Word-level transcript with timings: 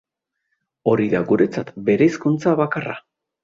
Ori 0.93 1.05
da 1.11 1.21
guretzat 1.33 1.71
bereizkuntza 1.93 2.59
bakarra. 2.65 3.01